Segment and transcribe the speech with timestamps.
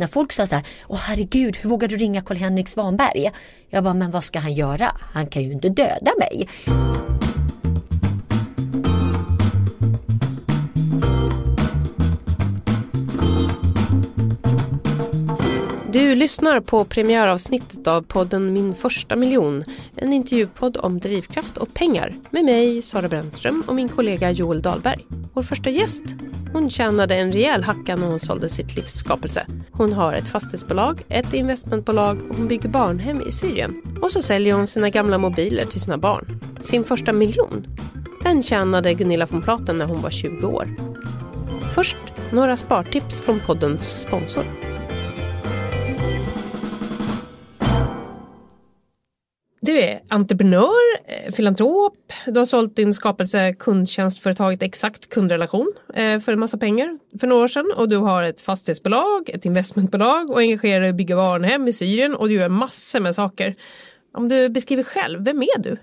[0.00, 3.30] När folk sa så här, åh herregud, hur vågar du ringa Karl-Henrik Svanberg?
[3.70, 4.96] Jag bara, men vad ska han göra?
[5.12, 6.48] Han kan ju inte döda mig.
[15.92, 19.64] Du lyssnar på premiäravsnittet av podden Min första miljon.
[19.96, 25.06] En intervjupodd om drivkraft och pengar med mig, Sara Brännström och min kollega Joel Dahlberg.
[25.32, 26.02] Vår första gäst,
[26.52, 29.46] hon tjänade en rejäl hacka när hon sålde sitt livs skapelse.
[29.70, 33.82] Hon har ett fastighetsbolag, ett investmentbolag och hon bygger barnhem i Syrien.
[34.02, 36.40] Och så säljer hon sina gamla mobiler till sina barn.
[36.60, 37.66] Sin första miljon,
[38.22, 40.68] den tjänade Gunilla von Platen när hon var 20 år.
[41.74, 41.96] Först
[42.30, 44.44] några spartips från poddens sponsor.
[49.60, 56.32] Du är entreprenör, eh, filantrop, du har sålt din skapelse kundtjänstföretaget Exakt kundrelation eh, för
[56.32, 60.38] en massa pengar för några år sedan och du har ett fastighetsbolag, ett investmentbolag och
[60.38, 63.54] engagerar dig i att bygga barnhem i Syrien och du gör massor med saker.
[64.12, 65.76] Om du beskriver själv, vem är du?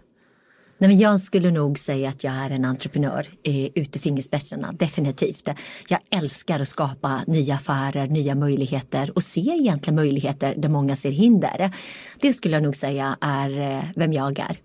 [0.77, 4.71] Nej, men jag skulle nog säga att jag är en entreprenör eh, ut i fingerspetsarna,
[4.71, 5.49] definitivt.
[5.89, 11.11] Jag älskar att skapa nya affärer, nya möjligheter och se egentligen möjligheter där många ser
[11.11, 11.75] hinder.
[12.19, 14.59] Det skulle jag nog säga är eh, vem jag är.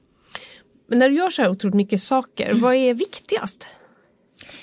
[0.88, 3.66] Men när du gör så här otroligt mycket saker, vad är viktigast?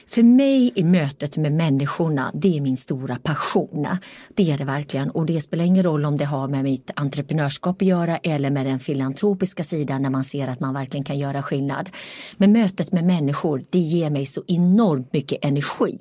[0.08, 3.88] För mig är mötet med människorna, det är min stora passion.
[4.36, 7.82] Det är det verkligen och det spelar ingen roll om det har med mitt entreprenörskap
[7.82, 11.44] att göra eller med den filantropiska sidan när man ser att man verkligen kan göra
[11.44, 11.90] skillnad.
[12.38, 15.98] Men mötet med människor, det ger mig så enormt mycket energi.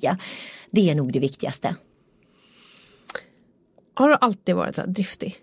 [0.71, 1.75] Det är nog det viktigaste.
[3.93, 5.35] Har du alltid varit så driftig?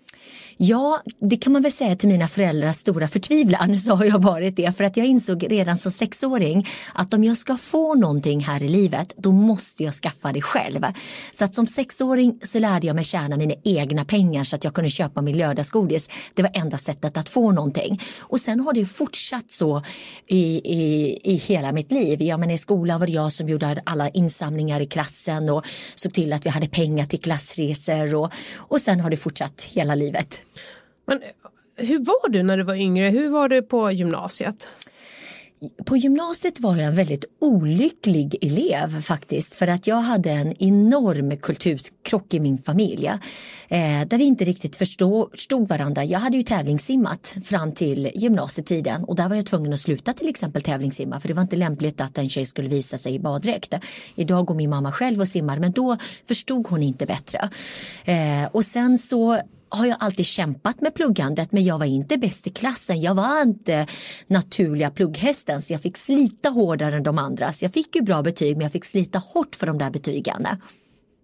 [0.57, 4.55] Ja, det kan man väl säga till mina föräldrars stora förtvivlan så har jag varit
[4.55, 8.63] det för att jag insåg redan som sexåring att om jag ska få någonting här
[8.63, 10.85] i livet då måste jag skaffa det själv.
[11.31, 14.73] Så att som sexåring så lärde jag mig tjäna mina egna pengar så att jag
[14.73, 16.09] kunde köpa min lördagsgodis.
[16.33, 18.01] Det var enda sättet att få någonting.
[18.19, 19.83] Och sen har det fortsatt så
[20.27, 22.21] i, i, i hela mitt liv.
[22.21, 25.65] Ja, men I skolan var det jag som gjorde alla insamlingar i klassen och
[25.95, 29.95] såg till att vi hade pengar till klassresor och, och sen har det fortsatt hela
[29.95, 30.44] livet.
[31.05, 33.09] Men eh, hur var du när du var yngre?
[33.09, 34.69] Hur var du på gymnasiet?
[35.85, 41.37] På gymnasiet var jag en väldigt olycklig elev faktiskt för att jag hade en enorm
[41.37, 43.07] kulturkrock i min familj
[43.67, 46.03] eh, där vi inte riktigt förstod varandra.
[46.03, 50.29] Jag hade ju tävlingssimmat fram till gymnasietiden och där var jag tvungen att sluta till
[50.29, 53.73] exempel tävlingssimma för det var inte lämpligt att en tjej skulle visa sig i baddräkt.
[54.15, 57.49] Idag går min mamma själv och simmar men då förstod hon inte bättre.
[58.05, 59.39] Eh, och sen så
[59.69, 63.01] har jag alltid kämpat med pluggandet men jag var inte bäst i klassen.
[63.01, 63.87] Jag var inte
[64.27, 67.51] naturliga plugghästen så jag fick slita hårdare än de andra.
[67.51, 70.47] Så jag fick ju bra betyg men jag fick slita hårt för de där betygen.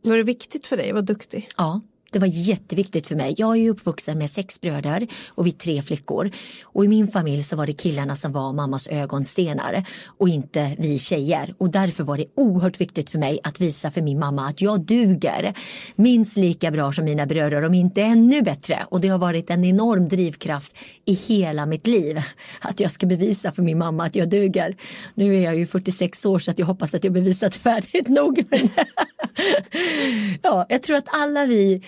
[0.03, 1.47] Var det viktigt för dig att vara duktig?
[1.57, 3.35] Ja, det var jätteviktigt för mig.
[3.37, 6.31] Jag är uppvuxen med sex bröder och vi tre flickor.
[6.63, 9.83] Och i min familj så var det killarna som var mammas ögonstenar
[10.17, 11.53] och inte vi tjejer.
[11.57, 14.81] Och därför var det oerhört viktigt för mig att visa för min mamma att jag
[14.81, 15.53] duger
[15.95, 18.85] minst lika bra som mina bröder, om inte ännu bättre.
[18.89, 22.19] Och det har varit en enorm drivkraft i hela mitt liv
[22.61, 24.75] att jag ska bevisa för min mamma att jag duger.
[25.15, 28.43] Nu är jag ju 46 år så att jag hoppas att jag bevisat färdigt nog.
[30.41, 31.81] ja, jag tror att alla vi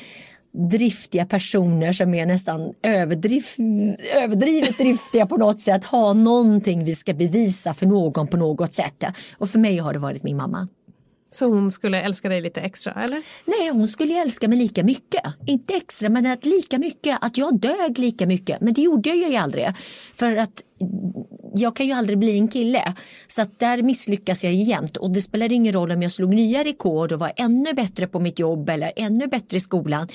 [0.53, 3.44] driftiga personer som är nästan överdriv,
[4.16, 9.03] överdrivet driftiga på något sätt har någonting vi ska bevisa för någon på något sätt.
[9.38, 10.68] Och för mig har det varit min mamma.
[11.31, 13.22] Så hon skulle älska dig lite extra eller?
[13.46, 15.22] Nej, hon skulle älska mig lika mycket.
[15.46, 17.18] Inte extra, men att lika mycket.
[17.22, 18.62] Att jag dög lika mycket.
[18.62, 19.68] Men det gjorde jag ju aldrig.
[20.16, 20.64] För att
[21.53, 22.94] jag kan ju aldrig bli en kille.
[23.28, 24.97] Så att där misslyckas jag jämt.
[24.97, 28.19] Och det spelar ingen roll om jag slog nya rekord och var ännu bättre på
[28.19, 30.08] mitt jobb eller ännu bättre i skolan.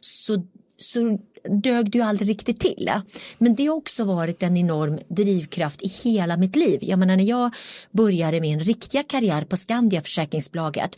[0.00, 0.44] Så,
[0.78, 1.18] så
[1.48, 2.90] dög det ju aldrig riktigt till.
[3.38, 6.78] Men det har också varit en enorm drivkraft i hela mitt liv.
[6.82, 7.54] Jag menar när jag
[7.90, 10.96] började min riktiga karriär på Skandia försäkringsbolaget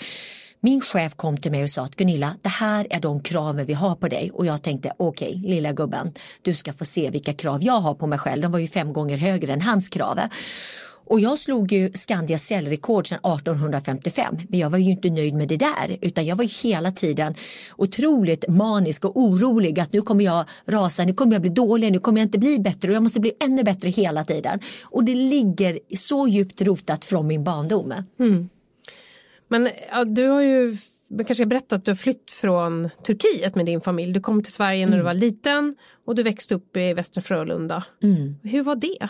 [0.61, 3.75] min chef kom till mig och sa att Gunilla, det här är de kraven vi
[3.75, 7.33] har på dig och jag tänkte okej, okay, lilla gubben, du ska få se vilka
[7.33, 8.43] krav jag har på mig själv.
[8.43, 10.21] De var ju fem gånger högre än hans krav.
[11.09, 15.49] Och jag slog ju Skandias säljrekord sedan 1855 men jag var ju inte nöjd med
[15.49, 17.35] det där utan jag var hela tiden
[17.77, 21.99] otroligt manisk och orolig att nu kommer jag rasa, nu kommer jag bli dålig, nu
[21.99, 24.61] kommer jag inte bli bättre och jag måste bli ännu bättre hela tiden.
[24.83, 27.95] Och det ligger så djupt rotat från min barndom.
[28.21, 28.49] Mm.
[29.49, 30.77] Men ja, du har ju
[31.09, 34.13] man kanske ska berätta att du har flytt från Turkiet med din familj.
[34.13, 34.99] Du kom till Sverige när mm.
[34.99, 37.85] du var liten och du växte upp i Västra Frölunda.
[38.03, 38.35] Mm.
[38.43, 39.09] Hur var det?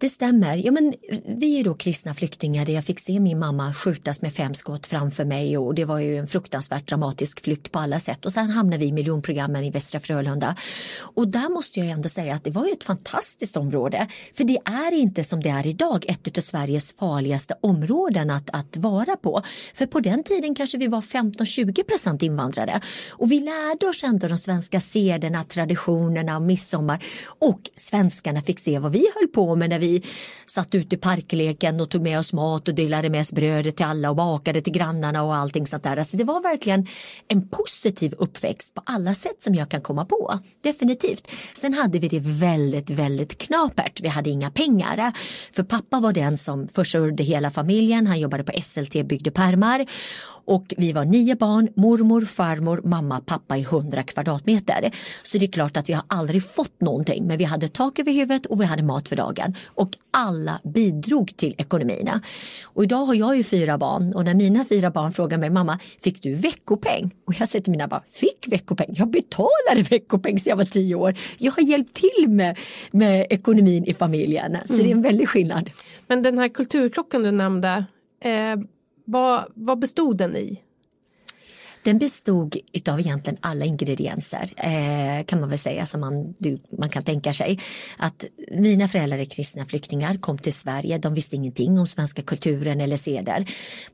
[0.00, 0.56] Det stämmer.
[0.56, 0.94] Ja, men
[1.26, 4.86] vi är då kristna flyktingar där jag fick se min mamma skjutas med fem skott
[4.86, 8.24] framför mig och det var ju en fruktansvärt dramatisk flykt på alla sätt.
[8.24, 10.56] Och sen hamnade vi i miljonprogrammen i Västra Frölunda.
[11.00, 14.06] Och där måste jag ändå säga att det var ju ett fantastiskt område.
[14.34, 18.76] För det är inte som det är idag ett av Sveriges farligaste områden att, att
[18.76, 19.42] vara på.
[19.74, 22.80] För på den tiden kanske vi var 15-20 procent invandrare.
[23.10, 27.04] Och vi lärde oss ändå de svenska sederna, traditionerna, midsommar.
[27.38, 30.02] Och svenskarna fick se vad vi höll på med när vi vi
[30.46, 33.86] satt ute i parkleken och tog med oss mat och delade med oss brödet till
[33.86, 35.96] alla och bakade till grannarna och allting sånt där.
[35.96, 36.86] Alltså det var verkligen
[37.28, 40.38] en positiv uppväxt på alla sätt som jag kan komma på.
[40.62, 41.30] Definitivt.
[41.54, 44.00] Sen hade vi det väldigt, väldigt knapert.
[44.00, 45.12] Vi hade inga pengar.
[45.52, 48.06] För pappa var den som försörjde hela familjen.
[48.06, 49.86] Han jobbade på SLT, byggde pärmar
[50.48, 54.90] och vi var nio barn, mormor, farmor, mamma, pappa i hundra kvadratmeter.
[55.22, 58.12] Så det är klart att vi har aldrig fått någonting men vi hade tak över
[58.12, 62.10] huvudet och vi hade mat för dagen och alla bidrog till ekonomin.
[62.64, 65.78] Och idag har jag ju fyra barn och när mina fyra barn frågar mig mamma,
[66.00, 67.10] fick du veckopeng?
[67.26, 68.88] Och jag säger till mina barn, fick veckopeng?
[68.90, 71.14] Jag betalade veckopeng sedan jag var tio år.
[71.38, 72.58] Jag har hjälpt till med,
[72.90, 74.56] med ekonomin i familjen.
[74.66, 74.84] Så mm.
[74.84, 75.70] det är en väldig skillnad.
[76.06, 77.84] Men den här kulturklockan du nämnde,
[78.24, 78.56] eh,
[79.08, 80.62] vad, vad bestod den i?
[81.84, 82.56] Den bestod
[82.88, 87.32] av egentligen alla ingredienser eh, kan man väl säga som man, du, man kan tänka
[87.32, 87.60] sig.
[87.96, 92.80] Att mina föräldrar är kristna flyktingar, kom till Sverige, de visste ingenting om svenska kulturen
[92.80, 93.44] eller seder.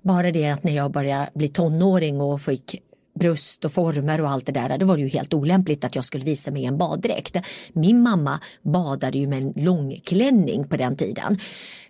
[0.03, 2.83] Bara det att när jag började bli tonåring och fick
[3.21, 6.05] bröst och former och allt det där, då var det ju helt olämpligt att jag
[6.05, 7.37] skulle visa mig i en baddräkt.
[7.73, 11.39] Min mamma badade ju med en långklänning på den tiden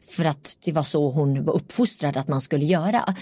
[0.07, 3.15] för att det var så hon var uppfostrad att man skulle göra.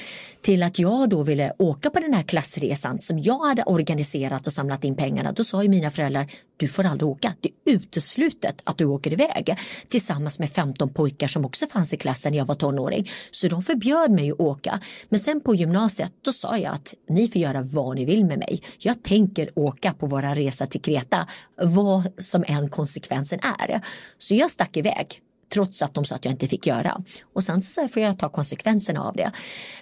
[0.43, 4.53] Till att jag då ville åka på den här klassresan som jag hade organiserat och
[4.53, 6.31] samlat in pengarna, då sa ju mina föräldrar
[6.63, 9.57] du får aldrig åka, det är uteslutet att du åker iväg
[9.89, 13.11] tillsammans med 15 pojkar som också fanns i klassen när jag var tonåring.
[13.31, 14.81] Så de förbjöd mig att åka.
[15.09, 18.39] Men sen på gymnasiet då sa jag att ni får göra vad ni vill med
[18.39, 18.63] mig.
[18.79, 21.29] Jag tänker åka på våra resa till Kreta,
[21.63, 23.81] vad som än konsekvensen är.
[24.19, 25.21] Så jag stack iväg
[25.53, 27.01] trots att de sa att jag inte fick göra.
[27.35, 29.33] Och sen så får jag ta konsekvenserna av det.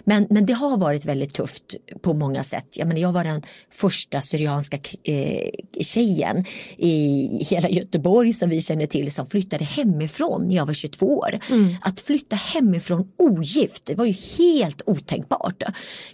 [0.03, 2.65] Men, men det har varit väldigt tufft på många sätt.
[2.77, 3.41] Jag, menar, jag var den
[3.71, 5.49] första syrianska eh,
[5.81, 6.45] tjejen
[6.77, 11.39] i hela Göteborg som vi känner till som flyttade hemifrån när jag var 22 år.
[11.49, 11.75] Mm.
[11.81, 15.63] Att flytta hemifrån ogift, det var ju helt otänkbart.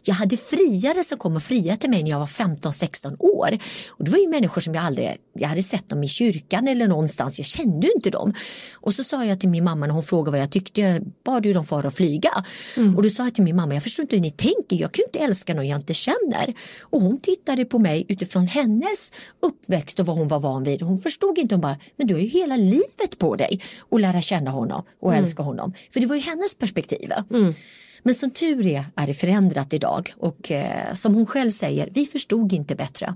[0.04, 3.60] Jag hade friare som kom och friade till mig när jag var 15-16 år.
[3.90, 6.88] Och det var ju människor som jag aldrig, jag hade sett dem i kyrkan eller
[6.88, 8.34] någonstans, jag kände ju inte dem.
[8.74, 10.82] Och så sa jag till min mamma när hon frågade vad jag tyckte.
[10.82, 12.46] Jag bad ju dem fara och flyga.
[12.78, 12.96] Mm.
[12.96, 14.76] Och då sa jag till min mamma, jag förstår inte hur ni tänker.
[14.76, 16.54] Jag kan ju inte älska någon jag inte känner.
[16.82, 19.12] Och hon tittade på mig utifrån hennes
[19.42, 20.82] uppväxt och vad hon var van vid.
[20.82, 23.62] Hon förstod inte, hon bara, men du har ju hela livet på dig
[23.92, 25.24] att lära känna honom och mm.
[25.24, 25.74] älska honom.
[25.94, 27.12] För det var ju hennes perspektiv.
[27.32, 27.54] Mm.
[28.04, 32.06] Men som tur är är det förändrat idag och eh, som hon själv säger, vi
[32.06, 33.16] förstod inte bättre.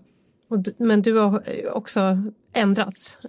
[0.77, 1.43] Men du har
[1.73, 2.17] också
[2.53, 3.19] ändrats?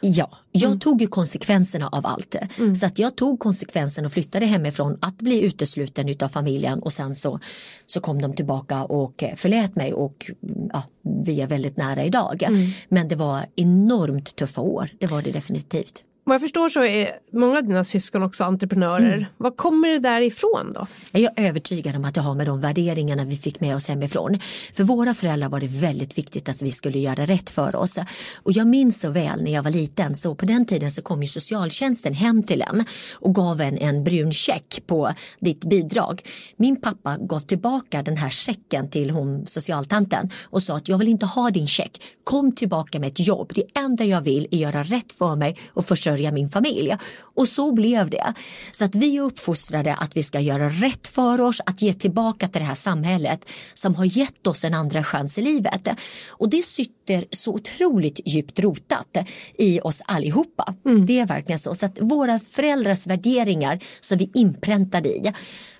[0.00, 0.78] Ja, jag mm.
[0.78, 2.36] tog ju konsekvenserna av allt.
[2.58, 2.74] Mm.
[2.74, 7.14] Så att jag tog konsekvensen och flyttade hemifrån att bli utesluten av familjen och sen
[7.14, 7.40] så,
[7.86, 10.30] så kom de tillbaka och eh, förlät mig och
[10.72, 10.82] ja,
[11.24, 12.42] vi är väldigt nära idag.
[12.42, 12.70] Mm.
[12.88, 16.02] Men det var enormt tuffa år, det var det definitivt.
[16.28, 19.12] Vad jag förstår så är många av dina syskon också entreprenörer.
[19.12, 19.24] Mm.
[19.36, 20.86] Var kommer det där ifrån då?
[21.12, 24.38] Jag är övertygad om att det har med de värderingarna vi fick med oss hemifrån.
[24.72, 27.98] För våra föräldrar var det väldigt viktigt att vi skulle göra rätt för oss.
[28.42, 31.22] Och jag minns så väl när jag var liten så på den tiden så kom
[31.22, 36.22] ju socialtjänsten hem till en och gav en en brun check på ditt bidrag.
[36.56, 41.08] Min pappa gav tillbaka den här checken till hon socialtanten och sa att jag vill
[41.08, 42.02] inte ha din check.
[42.24, 43.52] Kom tillbaka med ett jobb.
[43.54, 46.96] Det enda jag vill är göra rätt för mig och försörja försörja min familj.
[47.36, 48.34] Och så blev det.
[48.72, 52.48] Så att vi är uppfostrade att vi ska göra rätt för oss, att ge tillbaka
[52.48, 53.40] till det här samhället
[53.74, 55.88] som har gett oss en andra chans i livet.
[56.28, 59.16] Och det sitter så otroligt djupt rotat
[59.58, 60.74] i oss allihopa.
[60.86, 61.06] Mm.
[61.06, 61.74] Det är verkligen så.
[61.74, 65.32] Så att våra föräldrars värderingar som vi inpräntade i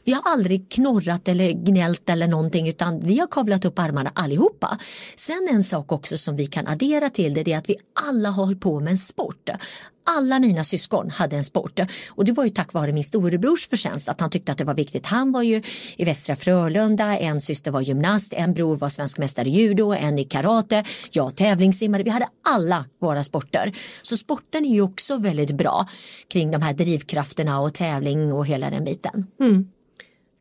[0.07, 4.79] vi har aldrig knorrat eller gnällt eller någonting utan vi har kavlat upp armarna allihopa.
[5.17, 7.77] Sen en sak också som vi kan addera till det, det är att vi
[8.09, 9.51] alla har hållit på med en sport
[10.07, 14.09] alla mina syskon hade en sport och det var ju tack vare min storebrors förtjänst
[14.09, 15.07] att han tyckte att det var viktigt.
[15.07, 15.63] Han var ju
[15.97, 20.19] i Västra Frölunda, en syster var gymnast, en bror var svensk mästare i judo, en
[20.19, 22.03] i karate, jag tävlingssimmare.
[22.03, 23.73] Vi hade alla våra sporter.
[24.03, 25.89] Så sporten är ju också väldigt bra
[26.29, 29.27] kring de här drivkrafterna och tävling och hela den biten.
[29.41, 29.67] Mm.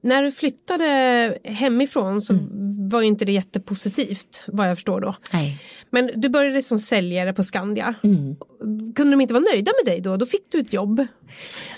[0.06, 2.90] När du flyttade hemifrån så mm.
[2.90, 5.16] var ju inte det jättepositivt vad jag förstår då.
[5.34, 5.62] Nej.
[5.90, 7.96] Men du började som säljare på Skandia.
[8.04, 8.36] Mm.
[8.96, 10.18] Kunde de inte vara nöjda med dig då?
[10.18, 11.08] Då fick du ett jobb.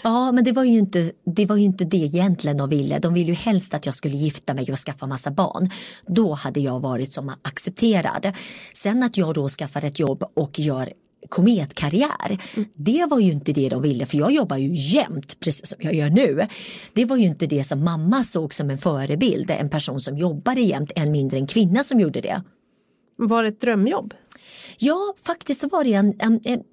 [0.03, 2.99] Ja, men det var ju inte det, var ju inte det egentligen de ville.
[2.99, 5.69] De ville ju helst att jag skulle gifta mig och skaffa massa barn.
[6.07, 8.33] Då hade jag varit som accepterad.
[8.73, 10.93] Sen att jag då skaffar ett jobb och gör
[11.29, 12.41] kometkarriär.
[12.55, 12.69] Mm.
[12.75, 15.93] Det var ju inte det de ville för jag jobbar ju jämt precis som jag
[15.93, 16.47] gör nu.
[16.93, 20.61] Det var ju inte det som mamma såg som en förebild, en person som jobbade
[20.61, 22.43] jämt, än mindre en kvinna som gjorde det.
[23.17, 24.13] Var det ett drömjobb?
[24.77, 26.63] Ja, faktiskt så var det en, en, en,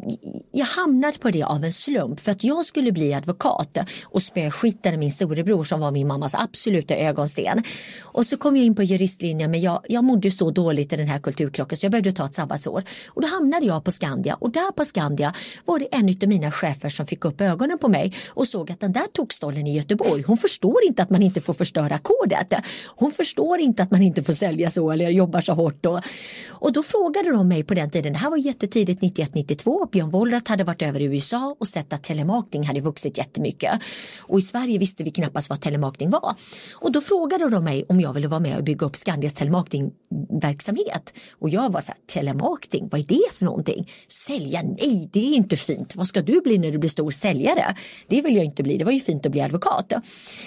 [0.53, 4.97] jag hamnade på det av en slump för att jag skulle bli advokat och spöskitade
[4.97, 7.63] min storebror som var min mammas absoluta ögonsten.
[8.03, 11.09] Och så kom jag in på juristlinjen men jag, jag mådde så dåligt i den
[11.09, 12.83] här kulturkrocken så jag behövde ta ett sabbatsår.
[13.09, 16.51] Och då hamnade jag på Skandia och där på Skandia var det en av mina
[16.51, 20.23] chefer som fick upp ögonen på mig och såg att den där tokstollen i Göteborg,
[20.23, 22.53] hon förstår inte att man inte får förstöra kodet.
[22.87, 25.87] Hon förstår inte att man inte får sälja så eller jobba så hårt.
[25.87, 26.01] Och,
[26.49, 30.49] och då frågade de mig på den tiden, det här var jättetidigt 91-92, Björn Wollrat
[30.49, 33.73] hade varit över i USA och sett att telemarketing hade vuxit jättemycket.
[34.21, 36.35] Och i Sverige visste vi knappast vad telemarketing var.
[36.73, 41.15] Och då frågade de mig om jag ville vara med och bygga upp Skandias telemarktingverksamhet.
[41.41, 43.91] Och jag var så här, telemarkting, vad är det för någonting?
[44.09, 44.63] Sälja?
[44.63, 45.97] Nej, det är inte fint.
[45.97, 47.77] Vad ska du bli när du blir stor säljare?
[48.07, 49.93] Det vill jag inte bli, det var ju fint att bli advokat.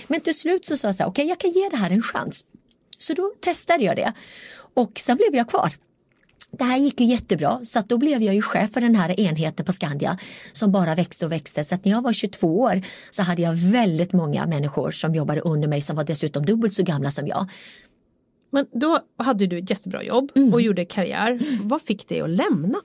[0.08, 1.92] Men till slut så sa jag så här, okej okay, jag kan ge det här
[1.92, 2.46] en chans.
[2.98, 4.14] Så då testade jag det
[4.74, 5.74] och sen blev jag kvar
[6.52, 9.66] det här gick ju jättebra så då blev jag ju chef för den här enheten
[9.66, 10.18] på Skandia
[10.52, 11.64] som bara växte och växte.
[11.64, 15.68] Så när jag var 22 år så hade jag väldigt många människor som jobbade under
[15.68, 17.50] mig som var dessutom dubbelt så gamla som jag.
[18.52, 20.54] Men då hade du ett jättebra jobb mm.
[20.54, 21.32] och gjorde karriär.
[21.32, 21.68] Mm.
[21.68, 22.82] Vad fick dig att lämna?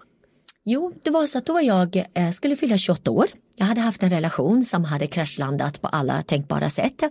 [0.65, 3.27] Jo, det var så att då jag eh, skulle fylla 28 år.
[3.57, 7.03] Jag hade haft en relation som hade kraschlandat på alla tänkbara sätt.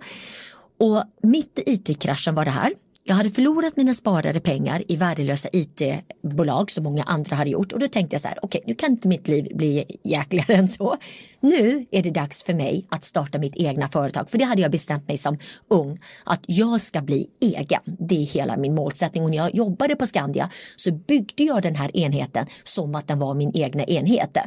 [0.79, 2.73] Och mitt i it-kraschen var det här.
[3.03, 7.79] Jag hade förlorat mina sparade pengar i värdelösa IT-bolag som många andra hade gjort och
[7.79, 10.67] då tänkte jag så här, okej okay, nu kan inte mitt liv bli jäkligare än
[10.67, 10.97] så.
[11.39, 14.71] Nu är det dags för mig att starta mitt egna företag för det hade jag
[14.71, 17.81] bestämt mig som ung att jag ska bli egen.
[17.85, 21.75] Det är hela min målsättning och när jag jobbade på Skandia så byggde jag den
[21.75, 24.37] här enheten som att den var min egna enhet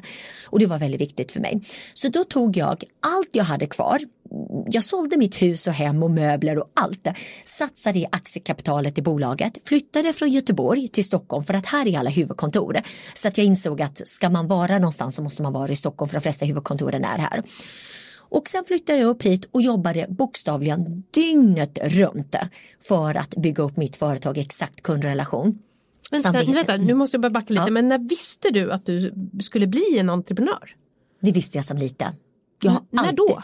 [0.46, 1.62] och det var väldigt viktigt för mig.
[1.94, 3.98] Så då tog jag allt jag hade kvar
[4.66, 7.08] jag sålde mitt hus och hem och möbler och allt.
[7.44, 12.10] Satsade i aktiekapitalet i bolaget, flyttade från Göteborg till Stockholm för att här är alla
[12.10, 12.78] huvudkontor.
[13.14, 16.08] Så att jag insåg att ska man vara någonstans så måste man vara i Stockholm
[16.08, 17.42] för de flesta huvudkontoren är här.
[18.34, 22.36] Och sen flyttade jag upp hit och jobbade bokstavligen dygnet runt
[22.88, 25.58] för att bygga upp mitt företag Exakt kundrelation.
[26.10, 27.70] Vänta, vänta, nu måste jag bara backa lite, ja.
[27.70, 30.76] men när visste du att du skulle bli en entreprenör?
[31.20, 32.12] Det visste jag som liten.
[32.62, 33.42] Jag har när alltid, då?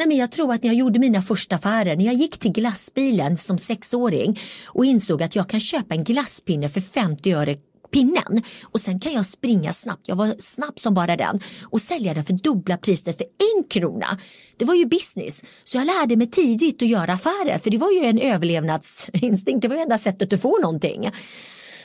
[0.00, 2.52] Nej, men jag tror att när jag gjorde mina första affärer, när jag gick till
[2.52, 7.56] glassbilen som sexåring och insåg att jag kan köpa en glasspinne för 50 öre
[7.92, 12.14] pinnen och sen kan jag springa snabbt, jag var snabb som bara den och sälja
[12.14, 13.26] den för dubbla priset för
[13.56, 14.18] en krona.
[14.56, 17.92] Det var ju business, så jag lärde mig tidigt att göra affärer för det var
[17.92, 21.10] ju en överlevnadsinstinkt, det var ju enda sättet att få någonting.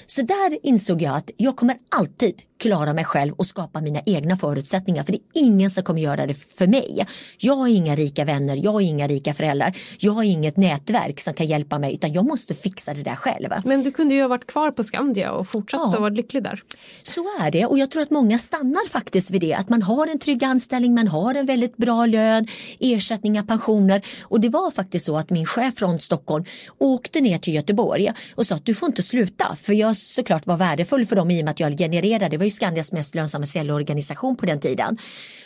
[0.05, 4.37] Så där insåg jag att jag kommer alltid klara mig själv och skapa mina egna
[4.37, 7.05] förutsättningar för det är ingen som kommer göra det för mig.
[7.37, 11.33] Jag har inga rika vänner, jag har inga rika föräldrar, jag har inget nätverk som
[11.33, 13.49] kan hjälpa mig utan jag måste fixa det där själv.
[13.65, 15.99] Men du kunde ju ha varit kvar på Skandia och fortsatt ja.
[15.99, 16.63] vara lycklig där.
[17.03, 20.07] Så är det och jag tror att många stannar faktiskt vid det att man har
[20.07, 22.47] en trygg anställning, man har en väldigt bra lön,
[22.79, 26.45] ersättningar, pensioner och det var faktiskt så att min chef från Stockholm
[26.77, 30.57] åkte ner till Göteborg och sa att du får inte sluta för jag såklart var
[30.57, 34.35] värdefull för dem i och med att jag genererade var ju Skandias mest lönsamma säljorganisation
[34.35, 34.97] på den tiden.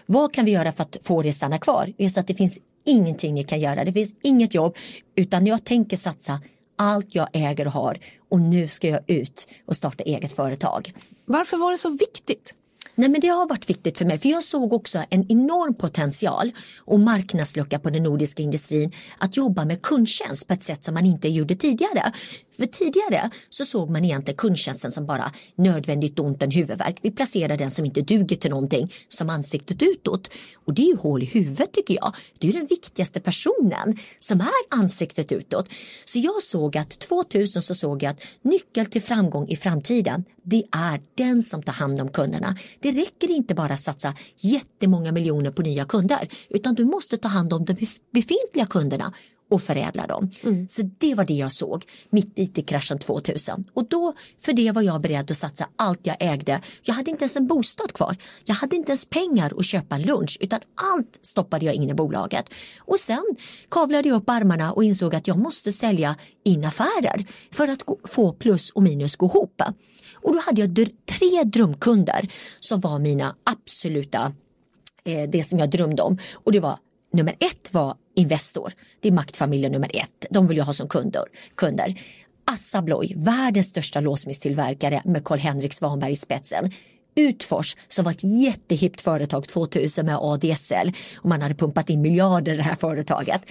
[0.05, 1.93] Vad kan vi göra för att få det att stanna kvar?
[2.09, 3.85] Så att det finns ingenting ni kan göra.
[3.85, 4.75] Det finns inget jobb
[5.15, 6.41] utan jag tänker satsa
[6.77, 7.97] allt jag äger och har
[8.29, 10.93] och nu ska jag ut och starta eget företag.
[11.25, 12.53] Varför var det så viktigt?
[12.95, 16.51] Nej, men det har varit viktigt för mig för jag såg också en enorm potential
[16.77, 21.05] och marknadslucka på den nordiska industrin att jobba med kundtjänst på ett sätt som man
[21.05, 22.11] inte gjorde tidigare.
[22.59, 26.99] För tidigare så såg man egentligen kundtjänsten som bara nödvändigt ont en huvudvärk.
[27.01, 30.29] Vi placerar den som inte duger till någonting som ansiktet utåt.
[30.65, 32.15] Och det är ju hål i huvudet tycker jag.
[32.39, 35.69] Det är den viktigaste personen som är ansiktet utåt.
[36.05, 40.63] Så jag såg att 2000 så såg jag att nyckel till framgång i framtiden det
[40.71, 42.57] är den som tar hand om kunderna.
[42.79, 47.27] Det räcker inte bara att satsa jättemånga miljoner på nya kunder utan du måste ta
[47.27, 47.73] hand om de
[48.11, 49.13] befintliga kunderna
[49.49, 50.31] och förädla dem.
[50.43, 50.67] Mm.
[50.67, 54.81] Så det var det jag såg mitt i kraschen 2000 och då för det var
[54.81, 56.61] jag beredd att satsa allt jag ägde.
[56.83, 58.15] Jag hade inte ens en bostad kvar.
[58.45, 61.93] Jag hade inte ens pengar att köpa en lunch utan allt stoppade jag in i
[61.93, 62.49] bolaget.
[62.79, 63.23] Och sen
[63.69, 68.33] kavlade jag upp armarna och insåg att jag måste sälja in affärer för att få
[68.33, 69.61] plus och minus gå ihop.
[70.13, 70.75] Och då hade jag
[71.05, 72.29] tre drömkunder
[72.59, 74.33] som var mina absoluta,
[75.03, 76.17] eh, det som jag drömde om.
[76.33, 76.77] Och det var
[77.13, 78.73] nummer ett var Investor.
[78.99, 80.25] Det är maktfamiljen nummer ett.
[80.29, 81.23] De vill jag ha som kunder.
[81.55, 82.01] kunder.
[82.45, 86.71] Assa Abloy, världens största låsmestillverkare med Karl-Henrik Svanberg i spetsen.
[87.15, 92.53] Utfors som var ett jättehippt företag 2000 med ADSL och man hade pumpat in miljarder
[92.53, 93.41] i det här företaget.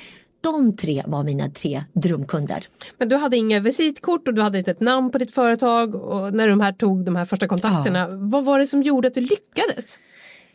[0.40, 2.64] De tre var mina tre drömkunder.
[2.98, 6.34] Men du hade inga visitkort och du hade inte ett namn på ditt företag och
[6.34, 8.08] när de här tog de här första kontakterna, ja.
[8.10, 9.98] vad var det som gjorde att du lyckades?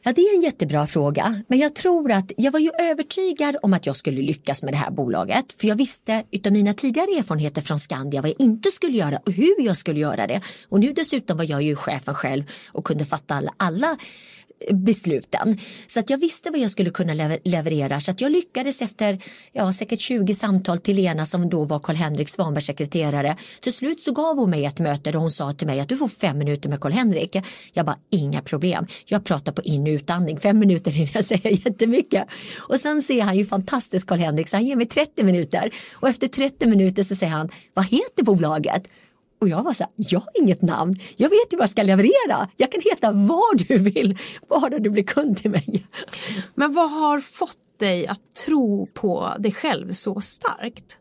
[0.05, 3.73] Ja, det är en jättebra fråga, men jag tror att jag var ju övertygad om
[3.73, 7.61] att jag skulle lyckas med det här bolaget, för jag visste utav mina tidigare erfarenheter
[7.61, 10.41] från Skandia vad jag inte skulle göra och hur jag skulle göra det.
[10.69, 13.97] Och nu dessutom var jag ju chefen själv och kunde fatta alla, alla
[14.71, 15.57] besluten.
[15.87, 19.73] Så att jag visste vad jag skulle kunna leverera så att jag lyckades efter ja,
[19.73, 23.37] säkert 20 samtal till Lena som då var Karl-Henrik Svanbergs sekreterare.
[23.61, 25.97] Till slut så gav hon mig ett möte där hon sa till mig att du
[25.97, 27.37] får fem minuter med Karl-Henrik.
[27.73, 28.87] Jag bara inga problem.
[29.05, 30.39] Jag pratar på in och utandning.
[30.39, 32.27] Fem minuter hinner jag säga jättemycket.
[32.57, 36.27] Och sen ser han ju fantastiskt Karl-Henrik så han ger mig 30 minuter och efter
[36.27, 38.89] 30 minuter så säger han vad heter bolaget?
[39.43, 40.99] Och jag var så här, jag har inget namn.
[41.15, 42.49] Jag vet ju vad jag ska leverera.
[42.57, 44.17] Jag kan heta vad du vill,
[44.49, 45.85] bara du blir kund till mig.
[46.55, 50.97] Men vad har fått dig att tro på dig själv så starkt?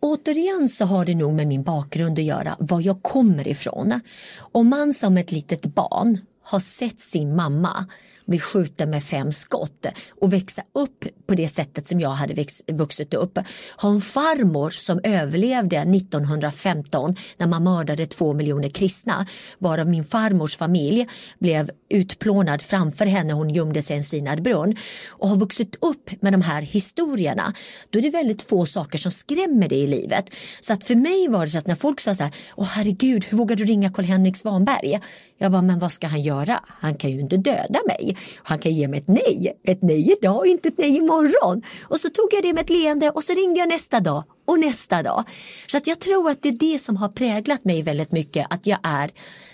[0.00, 4.00] Återigen så har det nog med min bakgrund att göra, var jag kommer ifrån.
[4.38, 7.86] Om man som ett litet barn har sett sin mamma
[8.26, 9.86] bli skjuten med fem skott
[10.20, 13.38] och växa upp på det sättet som jag hade växt, vuxit upp.
[13.82, 19.26] Ha en farmor som överlevde 1915 när man mördade två miljoner kristna
[19.58, 21.06] varav min farmors familj
[21.38, 23.32] blev utplånad framför henne.
[23.32, 24.76] Hon gömde sig i en sinad brunn
[25.08, 27.52] och har vuxit upp med de här historierna.
[27.90, 30.24] Då är det väldigt få saker som skrämmer dig i livet.
[30.60, 33.24] Så att för mig var det så att när folk sa så här, åh herregud,
[33.24, 35.00] hur vågar du ringa Karl-Henrik Svanberg?
[35.38, 36.60] Jag bara, men vad ska han göra?
[36.66, 38.15] Han kan ju inte döda mig.
[38.42, 39.60] Han kan ge mig ett nej.
[39.64, 41.62] Ett nej idag och inte ett nej imorgon.
[41.82, 44.58] Och så tog jag det med ett leende och så ringde jag nästa dag och
[44.58, 45.24] nästa dag.
[45.66, 48.46] Så att jag tror att det är det som har präglat mig väldigt mycket.
[48.50, 49.10] Att jag är,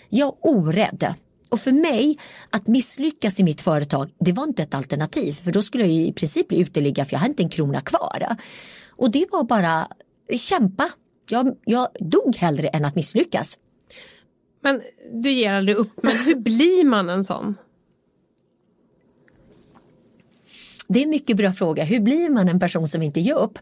[0.09, 1.15] jag är orädd.
[1.51, 2.19] Och för mig,
[2.51, 5.33] att misslyckas i mitt företag, det var inte ett alternativ.
[5.33, 8.37] För då skulle jag i princip bli uteliggare för jag hade inte en krona kvar.
[8.91, 9.89] Och det var bara
[10.37, 10.89] kämpa.
[11.31, 13.59] Jag, jag dog hellre än att misslyckas.
[14.63, 17.55] Men du ger aldrig upp, men hur blir man en sån?
[20.93, 21.85] Det är en mycket bra fråga.
[21.85, 23.59] Hur blir man en person som inte ger upp?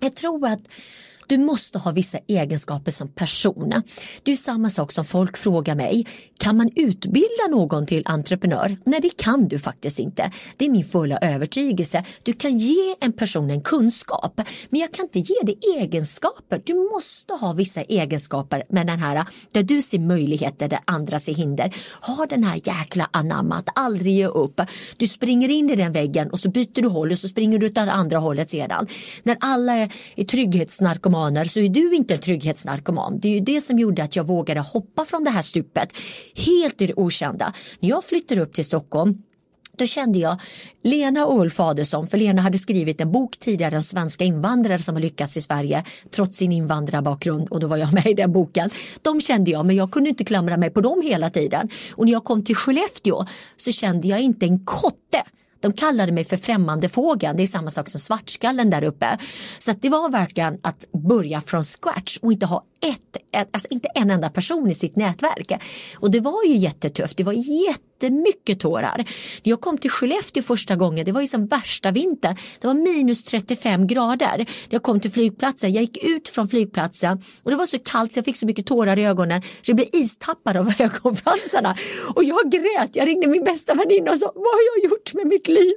[0.00, 0.60] Jag tror att
[1.28, 3.82] du måste ha vissa egenskaper som person.
[4.22, 6.06] Det är samma sak som folk frågar mig.
[6.38, 8.76] Kan man utbilda någon till entreprenör?
[8.84, 10.30] Nej, det kan du faktiskt inte.
[10.56, 12.04] Det är min fulla övertygelse.
[12.22, 16.62] Du kan ge en person en kunskap, men jag kan inte ge dig egenskaper.
[16.64, 21.34] Du måste ha vissa egenskaper med den här där du ser möjligheter där andra ser
[21.34, 21.74] hinder.
[22.00, 24.60] Ha den här jäkla anamma att aldrig ge upp.
[24.96, 27.66] Du springer in i den väggen och så byter du håll och så springer du
[27.66, 28.86] åt det andra hållet sedan.
[29.22, 33.18] När alla är, är trygghetsnarkomaner narkomaner så är du inte en trygghetsnarkoman.
[33.20, 35.92] Det är ju det som gjorde att jag vågade hoppa från det här stupet
[36.34, 37.52] helt i det okända.
[37.80, 39.22] När jag flyttade upp till Stockholm
[39.78, 40.40] då kände jag
[40.82, 44.94] Lena och Ulf Adelsohn, för Lena hade skrivit en bok tidigare om svenska invandrare som
[44.94, 48.70] har lyckats i Sverige trots sin invandrarbakgrund och då var jag med i den boken.
[49.02, 52.12] De kände jag men jag kunde inte klamra mig på dem hela tiden och när
[52.12, 53.26] jag kom till Skellefteå
[53.56, 55.22] så kände jag inte en kotte
[55.60, 59.18] de kallade mig för främmande fågeln, det är samma sak som svartskallen där uppe.
[59.58, 63.88] Så det var verkligen att börja från scratch och inte ha ett, ett, alltså inte
[63.94, 65.52] en enda person i sitt nätverk.
[65.96, 67.32] Och det var ju jättetufft, det var
[67.68, 68.96] jättemycket tårar.
[68.96, 72.74] När jag kom till Skellefteå första gången, det var ju som värsta vintern, det var
[72.74, 74.36] minus 35 grader.
[74.38, 78.12] När jag kom till flygplatsen, jag gick ut från flygplatsen och det var så kallt
[78.12, 81.76] så jag fick så mycket tårar i ögonen så jag blev istappad av ögonfransarna.
[82.14, 85.26] Och jag grät, jag ringde min bästa väninna och sa, vad har jag gjort med
[85.26, 85.74] mitt liv?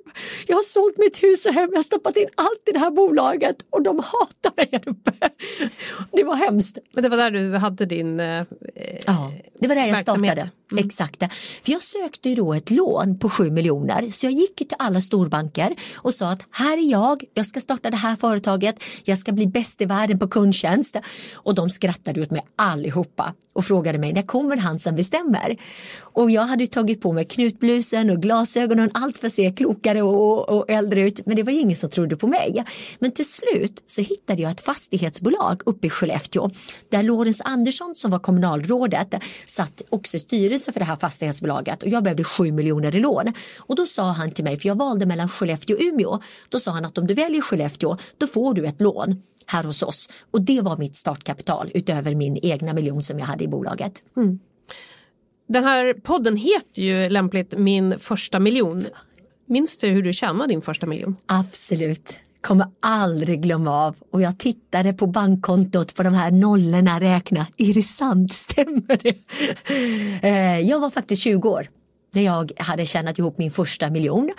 [0.47, 2.91] Jag har sålt mitt hus och hem, jag har stoppat in allt i det här
[2.91, 5.29] bolaget och de hatar mig här uppe.
[6.11, 6.77] Det var hemskt.
[6.93, 8.43] Men det var där du hade din eh,
[9.07, 10.49] Ja, det var där jag startade.
[10.71, 10.85] Mm.
[10.85, 11.19] Exakt.
[11.63, 15.01] För jag sökte ju då ett lån på 7 miljoner så jag gick till alla
[15.01, 19.31] storbanker och sa att här är jag, jag ska starta det här företaget, jag ska
[19.31, 20.95] bli bäst i världen på kundtjänst
[21.33, 25.57] och de skrattade åt mig allihopa och frågade mig när kommer han som bestämmer?
[25.99, 30.49] Och jag hade tagit på mig knutblusen och glasögonen, allt för att se klokare och,
[30.49, 32.65] och äldre ut men det var ingen som trodde på mig.
[32.99, 36.49] Men till slut så hittade jag ett fastighetsbolag uppe i Skellefteå
[36.89, 39.13] där Lorentz Andersson som var kommunalrådet
[39.45, 43.33] satt också i styrelsen för det här fastighetsbolaget och jag behövde 7 miljoner i lån.
[43.57, 46.19] Och då sa han till mig, för jag valde mellan Skellefteå och Umeå,
[46.49, 49.83] då sa han att om du väljer Skellefteå då får du ett lån här hos
[49.83, 50.09] oss.
[50.31, 54.03] Och det var mitt startkapital utöver min egna miljon som jag hade i bolaget.
[54.17, 54.39] Mm.
[55.47, 58.85] Den här podden heter ju lämpligt Min första miljon.
[59.45, 61.15] Minns du hur du tjänade din första miljon?
[61.25, 67.47] Absolut kommer aldrig glömma av och jag tittade på bankkontot på de här nollorna räkna.
[67.57, 68.33] Är det sant?
[68.51, 69.15] Stämmer det?
[70.27, 71.69] Eh, jag var faktiskt 20 år
[72.13, 74.31] när jag hade tjänat ihop min första miljon.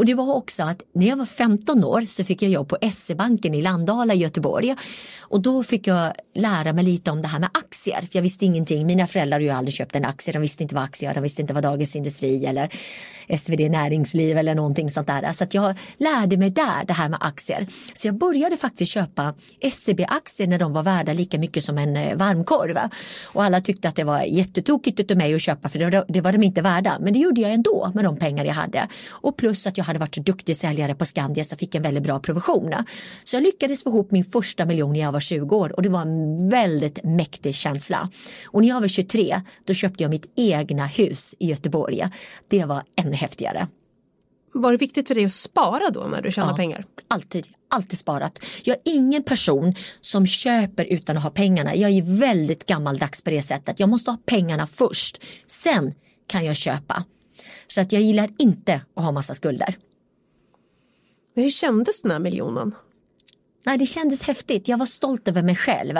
[0.00, 2.78] Och det var också att när jag var 15 år så fick jag jobb på
[2.92, 4.76] SE-banken i Landala i Göteborg.
[5.20, 8.00] Och då fick jag lära mig lite om det här med aktier.
[8.00, 8.86] För jag visste ingenting.
[8.86, 10.32] Mina föräldrar hade ju aldrig köpt en aktie.
[10.32, 12.70] De visste inte vad aktier de visste inte vad Dagens Industri eller
[13.36, 15.32] SvD Näringsliv eller någonting sånt där.
[15.32, 17.66] Så att jag lärde mig där det här med aktier.
[17.94, 19.34] Så jag började faktiskt köpa
[19.72, 22.78] SEB-aktier när de var värda lika mycket som en eh, varmkorv.
[23.24, 26.32] Och alla tyckte att det var jättetokigt av mig att köpa för det, det var
[26.32, 26.98] de inte värda.
[27.00, 28.88] Men det gjorde jag ändå med de pengar jag hade.
[29.10, 32.02] Och plus att jag hade varit så duktig säljare på Skandia så fick en väldigt
[32.02, 32.74] bra provision.
[33.24, 35.88] Så jag lyckades få ihop min första miljon när jag var 20 år och det
[35.88, 38.10] var en väldigt mäktig känsla.
[38.44, 42.04] Och när jag var 23 då köpte jag mitt egna hus i Göteborg.
[42.48, 43.68] Det var ännu häftigare.
[44.52, 46.84] Var det viktigt för dig att spara då när du tjänar ja, pengar?
[47.08, 48.44] Alltid, alltid sparat.
[48.64, 51.76] Jag är ingen person som köper utan att ha pengarna.
[51.76, 53.80] Jag är väldigt gammaldags på det sättet.
[53.80, 55.22] Jag måste ha pengarna först.
[55.46, 55.94] Sen
[56.26, 57.04] kan jag köpa.
[57.70, 59.74] Så att jag gillar inte att ha massa skulder.
[61.34, 62.74] Men hur kändes den här miljonen?
[63.66, 64.68] Nej, det kändes häftigt.
[64.68, 65.96] Jag var stolt över mig själv.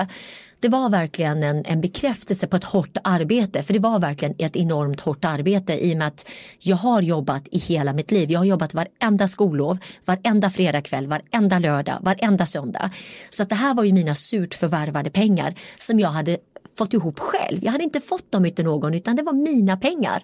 [0.61, 3.63] Det var verkligen en, en bekräftelse på ett hårt arbete.
[3.63, 6.29] För det var verkligen ett enormt hårt arbete i och med att
[6.59, 8.31] jag har jobbat i hela mitt liv.
[8.31, 12.91] Jag har jobbat varenda skollov, varenda fredagkväll, varenda lördag, varenda söndag.
[13.31, 16.39] Så att det här var ju mina surt förvärvade pengar som jag hade
[16.79, 17.65] fått ihop själv.
[17.65, 20.23] Jag hade inte fått dem av någon utan det var mina pengar.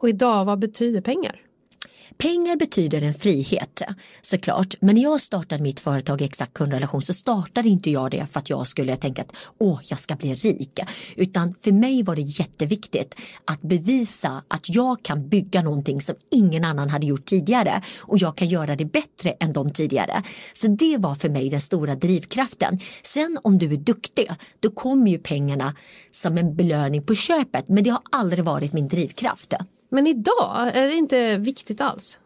[0.00, 1.40] Och idag, vad betyder pengar?
[2.18, 3.82] Pengar betyder en frihet
[4.22, 8.38] såklart, men när jag startade mitt företag Exakt kundrelation så startade inte jag det för
[8.38, 10.80] att jag skulle tänka att åh, jag ska bli rik,
[11.16, 16.64] utan för mig var det jätteviktigt att bevisa att jag kan bygga någonting som ingen
[16.64, 20.22] annan hade gjort tidigare och jag kan göra det bättre än de tidigare.
[20.52, 22.78] Så det var för mig den stora drivkraften.
[23.02, 25.76] Sen om du är duktig, då kommer ju pengarna
[26.10, 29.54] som en belöning på köpet, men det har aldrig varit min drivkraft.
[29.90, 32.18] Men idag är det inte viktigt alls.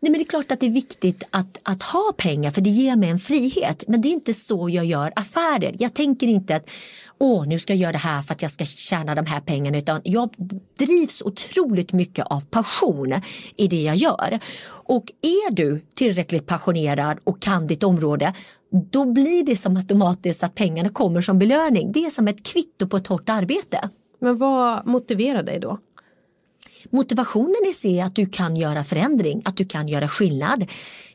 [0.00, 2.70] Nej, men det är klart att det är viktigt att, att ha pengar för det
[2.70, 3.84] ger mig en frihet.
[3.88, 5.74] Men det är inte så jag gör affärer.
[5.78, 6.70] Jag tänker inte att
[7.18, 9.78] åh, nu ska jag göra det här för att jag ska tjäna de här pengarna.
[9.78, 10.30] Utan jag
[10.78, 13.14] drivs otroligt mycket av passion
[13.56, 14.38] i det jag gör.
[14.68, 18.32] Och är du tillräckligt passionerad och kan ditt område
[18.70, 21.92] då blir det som automatiskt att pengarna kommer som belöning.
[21.92, 23.90] Det är som ett kvitto på ett hårt arbete.
[24.20, 25.78] Men vad motiverar dig då?
[26.90, 30.66] Motivationen i sig är att du kan göra förändring, att du kan göra skillnad.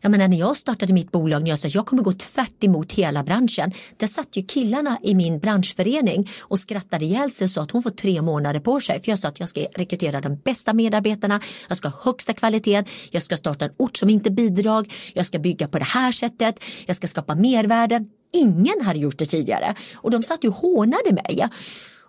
[0.02, 2.64] Jag menar när jag startade mitt bolag, när jag sa att jag kommer gå tvärt
[2.64, 7.50] emot hela branschen, där satt ju killarna i min branschförening och skrattade ihjäl sig och
[7.50, 9.02] sa att hon får tre månader på sig.
[9.02, 12.84] För jag sa att jag ska rekrytera de bästa medarbetarna, jag ska ha högsta kvalitet,
[13.12, 16.60] jag ska starta en ort som inte bidrag, jag ska bygga på det här sättet,
[16.86, 18.10] jag ska skapa mervärden.
[18.36, 21.50] Ingen hade gjort det tidigare och de satt ju och hånade mig.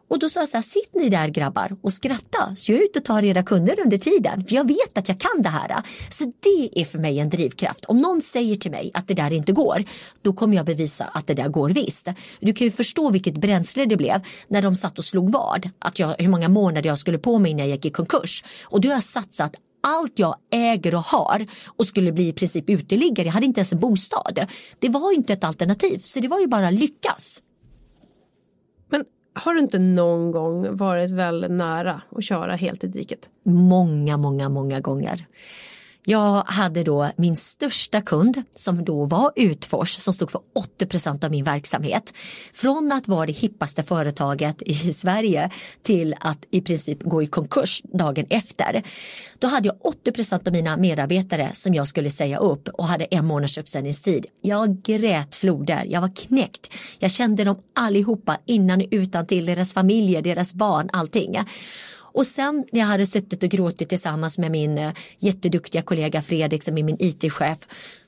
[0.08, 2.84] Och då sa jag så här, sitt ni där grabbar och skratta så jag är
[2.84, 4.44] ute och tar era kunder under tiden.
[4.44, 5.82] För jag vet att jag kan det här.
[6.08, 7.84] Så det är för mig en drivkraft.
[7.84, 9.84] Om någon säger till mig att det där inte går,
[10.22, 12.08] då kommer jag bevisa att det där går visst.
[12.40, 15.70] Du kan ju förstå vilket bränsle det blev när de satt och slog vad.
[15.78, 18.44] Att jag, hur många månader jag skulle på mig innan jag gick i konkurs.
[18.64, 22.70] Och då har jag satsat allt jag äger och har och skulle bli i princip
[22.70, 23.26] uteliggare.
[23.26, 24.46] Jag hade inte ens en bostad.
[24.78, 27.40] Det var inte ett alternativ, så det var ju bara lyckas.
[29.34, 33.30] Har du inte någon gång varit väldigt nära att köra helt i diket?
[33.42, 35.26] Många, många, många gånger.
[36.06, 40.40] Jag hade då min största kund som då var Utfors som stod för
[40.80, 42.14] 80% av min verksamhet.
[42.52, 45.50] Från att vara det hippaste företaget i Sverige
[45.82, 48.82] till att i princip gå i konkurs dagen efter.
[49.38, 53.26] Då hade jag 80% av mina medarbetare som jag skulle säga upp och hade en
[53.26, 54.26] månads uppsägningstid.
[54.40, 56.72] Jag grät floder, jag var knäckt.
[56.98, 61.38] Jag kände dem allihopa innan och utan till deras familjer, deras barn, allting.
[62.14, 66.64] Och sen när jag hade suttit och gråtit tillsammans med min eh, jätteduktiga kollega Fredrik
[66.64, 67.58] som är min IT-chef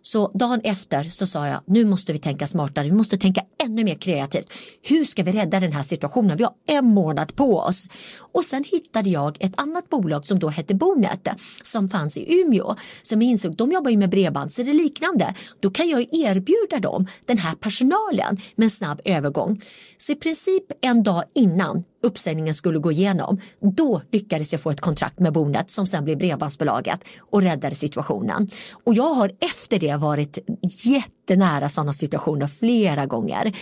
[0.07, 3.85] så dagen efter så sa jag, nu måste vi tänka smartare, vi måste tänka ännu
[3.85, 4.53] mer kreativt.
[4.83, 6.37] Hur ska vi rädda den här situationen?
[6.37, 7.89] Vi har en månad på oss.
[8.33, 11.29] Och sen hittade jag ett annat bolag som då hette Bonet
[11.63, 12.77] som fanns i Umeå.
[13.03, 15.35] Som jag insåg, de jobbar ju med bredband, så det är liknande.
[15.61, 19.63] Då kan jag erbjuda dem den här personalen med en snabb övergång.
[19.97, 23.41] Så i princip en dag innan uppsägningen skulle gå igenom,
[23.77, 28.49] då lyckades jag få ett kontrakt med Bonet som sen blev Bredbandsbolaget och räddade situationen.
[28.85, 30.39] Och jag har efter det jag varit
[30.85, 33.57] jättenära sådana situationer flera gånger.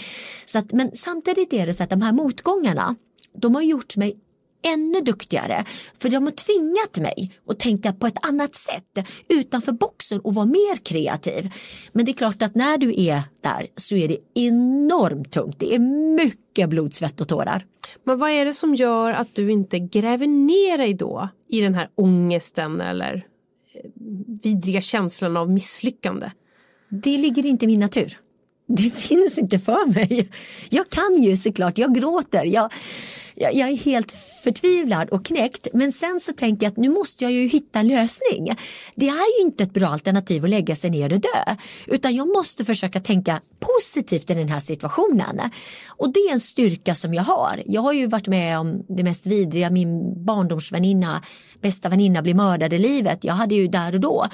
[0.46, 2.96] Så att, men samtidigt är det så att de här motgångarna,
[3.38, 4.16] de har gjort mig
[4.64, 5.64] ännu duktigare
[5.98, 10.46] för de har tvingat mig att tänka på ett annat sätt utanför boxen och vara
[10.46, 11.52] mer kreativ.
[11.92, 15.56] Men det är klart att när du är där så är det enormt tungt.
[15.58, 15.78] Det är
[16.16, 17.64] mycket blod, svett och tårar.
[18.04, 21.74] Men vad är det som gör att du inte gräver ner dig då i den
[21.74, 23.26] här ångesten eller
[24.42, 26.30] vidriga känslan av misslyckande?
[26.88, 28.18] Det ligger inte i min natur.
[28.66, 30.28] Det finns inte för mig.
[30.68, 32.72] Jag kan ju såklart, jag gråter, jag,
[33.34, 35.68] jag, jag, är helt förtvivlad och knäckt.
[35.72, 38.56] Men sen så tänker jag att nu måste jag ju hitta en lösning.
[38.94, 41.56] Det är ju inte ett bra alternativ att lägga sig ner och dö.
[41.86, 45.40] Utan jag måste försöka tänka positivt i den här situationen.
[45.86, 47.62] Och det är en styrka som jag har.
[47.66, 51.22] Jag har ju varit med om det mest vidriga, min barndomsväninna,
[51.62, 53.24] bästa väninna blir mördad i livet.
[53.24, 54.26] Jag hade ju där och då,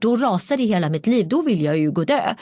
[0.00, 2.34] då rasade hela mitt liv, då vill jag ju gå dö.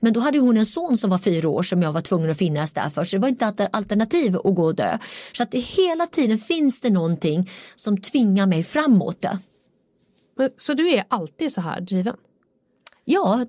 [0.00, 2.38] Men då hade hon en son som var fyra år som jag var tvungen att
[2.38, 3.04] finnas där för.
[3.04, 4.98] Så det var inte alternativ att gå och dö.
[5.32, 9.24] Så att det, hela tiden finns det någonting som tvingar mig framåt.
[10.36, 12.16] Men, så du är alltid så här driven?
[13.08, 13.44] Ja,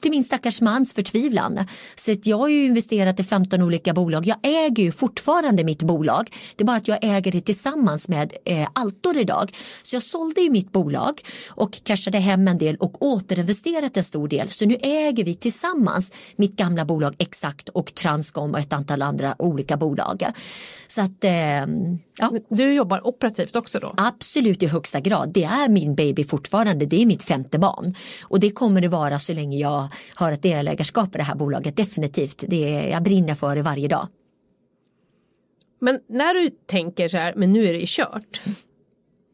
[0.00, 1.66] till min stackars mans förtvivlan.
[1.94, 4.26] Så jag har ju investerat i 15 olika bolag.
[4.26, 6.30] Jag äger ju fortfarande mitt bolag.
[6.56, 9.52] Det är bara att jag äger det tillsammans med eh, Altor idag.
[9.82, 14.28] Så jag sålde ju mitt bolag och cashade hem en del och återinvesterat en stor
[14.28, 14.48] del.
[14.48, 19.34] Så nu äger vi tillsammans mitt gamla bolag Exakt och Transcom och ett antal andra
[19.38, 20.26] olika bolag.
[20.86, 21.66] Så att eh,
[22.18, 22.32] ja.
[22.48, 23.94] Du jobbar operativt också då?
[23.96, 25.30] Absolut i högsta grad.
[25.34, 26.86] Det är min baby fortfarande.
[26.86, 27.94] Det är mitt femte barn
[28.24, 31.76] och det kommer det vara så länge jag har ett delägarskap i det här bolaget.
[31.76, 32.44] Definitivt.
[32.48, 34.08] Det är, jag brinner för det varje dag.
[35.80, 38.42] Men när du tänker så här, men nu är det kört.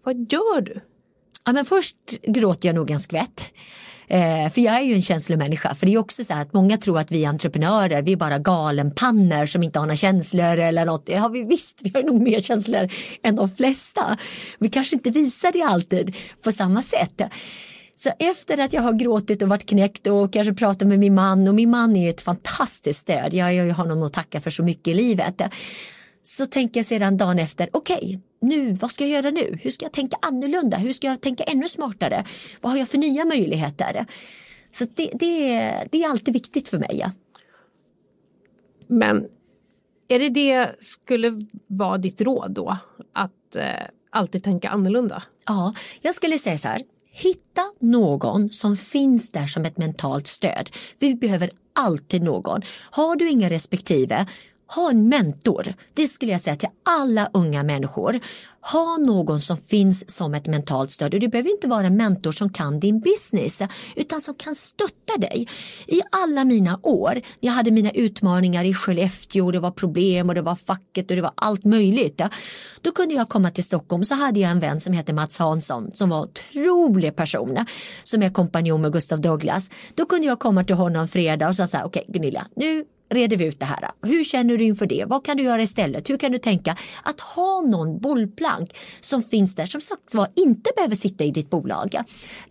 [0.05, 0.81] Vad gör du?
[1.45, 3.53] Ja, men först gråter jag nog en skvätt.
[4.11, 5.75] Eh, för jag är ju en känslomänniska.
[5.75, 8.39] För det är också så här att många tror att vi entreprenörer, vi är bara
[8.39, 11.07] galenpannor som inte har några känslor eller något.
[11.07, 12.89] Det har vi visst, vi har nog mer känslor
[13.23, 14.19] än de flesta.
[14.59, 17.23] Vi kanske inte visar det alltid på samma sätt.
[17.95, 21.49] Så efter att jag har gråtit och varit knäckt och kanske pratat med min man
[21.49, 23.35] och min man är ett fantastiskt stöd.
[23.35, 25.43] Jag har honom att tacka för så mycket i livet.
[26.29, 29.59] Så tänker jag sedan dagen efter, okej, okay, nu, vad ska jag göra nu?
[29.63, 30.77] Hur ska jag tänka annorlunda?
[30.77, 32.25] Hur ska jag tänka ännu smartare?
[32.61, 34.07] Vad har jag för nya möjligheter?
[34.73, 35.49] Så det, det,
[35.91, 37.07] det är alltid viktigt för mig.
[38.87, 39.29] Men
[40.09, 41.33] är det det skulle
[41.67, 42.77] vara ditt råd då?
[43.13, 43.65] Att eh,
[44.11, 45.23] alltid tänka annorlunda?
[45.47, 46.83] Ja, jag skulle säga så här.
[47.11, 50.71] Hitta någon som finns där som ett mentalt stöd.
[50.99, 52.63] Vi behöver alltid någon.
[52.91, 54.27] Har du inga respektive,
[54.77, 55.75] ha en mentor.
[55.95, 58.21] Det skulle jag säga till alla unga människor.
[58.73, 62.33] Ha någon som finns som ett mentalt stöd och det behöver inte vara en mentor
[62.33, 63.63] som kan din business
[63.97, 65.49] utan som kan stötta dig.
[65.87, 70.35] I alla mina år, jag hade mina utmaningar i Skellefteå och det var problem och
[70.35, 72.21] det var facket och det var allt möjligt.
[72.83, 75.93] Då kunde jag komma till Stockholm så hade jag en vän som hette Mats Hansson
[75.93, 77.67] som var en otrolig person
[78.05, 79.71] som är kompanjon med Gustav Douglas.
[79.95, 82.85] Då kunde jag komma till honom fredag och säga så här, okej okay, Gunilla, nu
[83.11, 83.91] reder vi ut det här.
[84.03, 85.05] Hur känner du inför det?
[85.05, 86.11] Vad kan du göra istället?
[86.11, 90.71] Hur kan du tänka att ha någon bollplank som finns där som sagt var inte
[90.77, 91.95] behöver sitta i ditt bolag.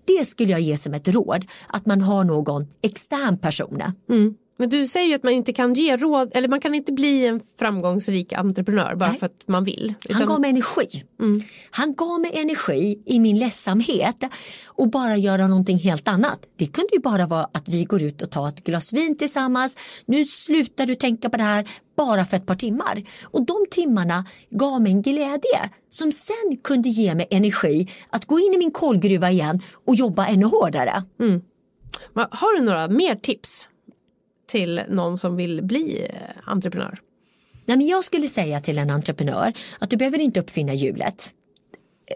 [0.05, 3.81] Det skulle jag ge som ett råd att man har någon extern person.
[4.09, 4.33] Mm.
[4.57, 7.27] Men du säger ju att man inte kan ge råd, eller man kan inte bli
[7.27, 9.19] en framgångsrik entreprenör bara Nej.
[9.19, 9.93] för att man vill.
[10.05, 10.15] Utan...
[10.15, 11.03] Han gav mig energi.
[11.19, 11.41] Mm.
[11.71, 14.23] Han gav mig energi i min ledsamhet
[14.65, 16.39] och bara göra någonting helt annat.
[16.55, 19.77] Det kunde ju bara vara att vi går ut och tar ett glas vin tillsammans.
[20.05, 23.03] Nu slutar du tänka på det här bara för ett par timmar.
[23.23, 28.39] Och de timmarna gav mig en glädje som sen kunde ge mig energi att gå
[28.39, 31.03] in i min kolgruva igen och jobba ännu hårdare.
[31.19, 31.41] Mm.
[32.13, 33.69] Har du några mer tips
[34.47, 36.99] till någon som vill bli eh, entreprenör?
[37.65, 41.33] Nej, men jag skulle säga till en entreprenör att du behöver inte uppfinna hjulet.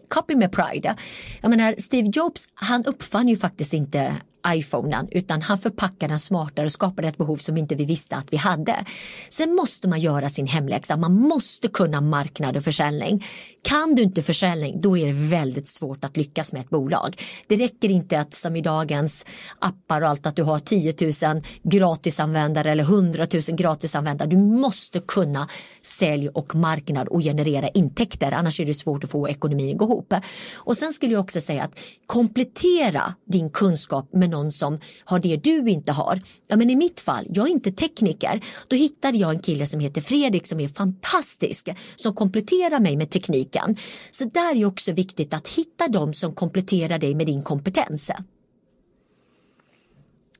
[0.08, 0.96] Copy med pride.
[1.42, 4.16] Jag menar, Steve Jobs han uppfann ju faktiskt inte
[4.48, 8.34] iPhonen utan han förpackar den smartare och skapade ett behov som inte vi visste att
[8.34, 8.86] vi hade.
[9.30, 13.26] Sen måste man göra sin hemläxa, man måste kunna marknad och försäljning.
[13.64, 17.22] Kan du inte försäljning då är det väldigt svårt att lyckas med ett bolag.
[17.48, 19.26] Det räcker inte att som i dagens
[19.60, 20.94] appar och allt att du har 10
[21.34, 24.30] 000 gratisanvändare eller 100 000 gratisanvändare.
[24.30, 25.48] Du måste kunna
[25.82, 29.86] sälj och marknad och generera intäkter annars är det svårt att få ekonomin att gå
[29.86, 30.14] ihop.
[30.58, 35.38] Och sen skulle jag också säga att komplettera din kunskap med någon som har det
[35.38, 36.22] du inte har.
[36.48, 38.42] Ja, men I mitt fall, jag är inte tekniker.
[38.68, 43.10] Då hittade jag en kille som heter Fredrik som är fantastisk som kompletterar mig med
[43.10, 43.78] tekniken.
[44.12, 48.12] Så där är också viktigt att hitta dem som kompletterar dig med din kompetens.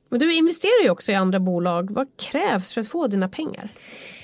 [0.08, 1.90] Men du investerar ju också i andra bolag.
[1.90, 3.72] Vad krävs för att få dina pengar?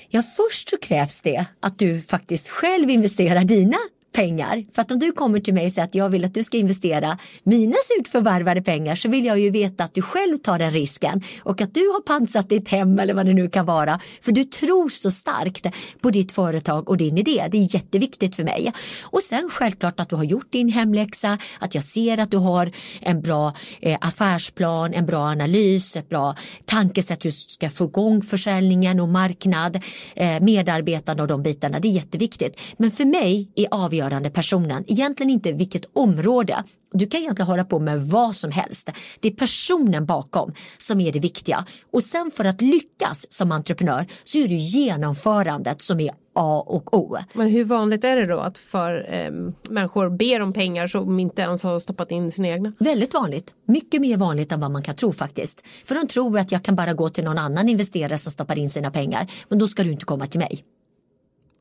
[0.09, 3.77] Ja, först så krävs det att du faktiskt själv investerar dina
[4.11, 4.65] pengar.
[4.73, 6.57] För att om du kommer till mig och säger att jag vill att du ska
[6.57, 10.71] investera mina surt förvärvade pengar så vill jag ju veta att du själv tar den
[10.71, 13.99] risken och att du har pansat ditt hem eller vad det nu kan vara.
[14.21, 15.65] För du tror så starkt
[16.01, 17.47] på ditt företag och din idé.
[17.51, 18.73] Det är jätteviktigt för mig.
[19.03, 22.71] Och sen självklart att du har gjort din hemläxa, att jag ser att du har
[23.01, 28.21] en bra eh, affärsplan, en bra analys, ett bra tankesätt hur du ska få igång
[28.21, 29.79] försäljningen och marknad,
[30.15, 31.79] eh, medarbetande och de bitarna.
[31.79, 32.59] Det är jätteviktigt.
[32.77, 36.63] Men för mig är avgörande avgörande personen, egentligen inte vilket område.
[36.91, 38.89] Du kan egentligen hålla på med vad som helst.
[39.19, 41.65] Det är personen bakom som är det viktiga.
[41.93, 46.93] Och sen för att lyckas som entreprenör så är det genomförandet som är A och
[46.93, 47.17] O.
[47.33, 49.31] Men hur vanligt är det då att för eh,
[49.69, 52.73] människor ber om pengar som inte ens har stoppat in sina egna?
[52.79, 53.53] Väldigt vanligt.
[53.67, 55.63] Mycket mer vanligt än vad man kan tro faktiskt.
[55.85, 58.69] För de tror att jag kan bara gå till någon annan investerare som stoppar in
[58.69, 59.31] sina pengar.
[59.49, 60.63] Men då ska du inte komma till mig.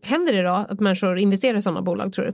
[0.02, 2.32] Händer det då att människor investerar i sådana bolag tror du?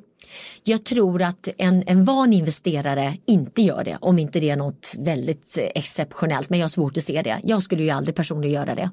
[0.62, 4.94] Jag tror att en, en van investerare inte gör det om inte det är något
[4.98, 7.40] väldigt eh, exceptionellt men jag har svårt att se det.
[7.42, 8.90] Jag skulle ju aldrig personligen göra det.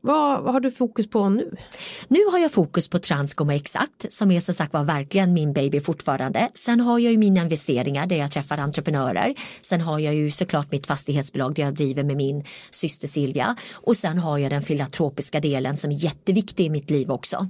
[0.00, 1.56] Vad, vad, har du fokus på nu?
[2.08, 5.80] Nu har jag fokus på Transcom Exakt som är som sagt var verkligen min baby
[5.80, 6.48] fortfarande.
[6.54, 9.34] Sen har jag ju mina investeringar där jag träffar entreprenörer.
[9.60, 13.96] Sen har jag ju såklart mitt fastighetsbolag där jag driver med min syster Silvia och
[13.96, 17.48] sen har jag den filantropiska delen som är jätteviktig i mitt liv också.